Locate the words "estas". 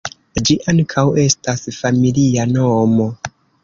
1.25-1.69